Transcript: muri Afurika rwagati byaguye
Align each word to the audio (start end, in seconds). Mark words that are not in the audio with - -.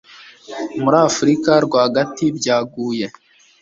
muri 0.81 0.97
Afurika 1.07 1.51
rwagati 1.65 2.25
byaguye 2.37 3.05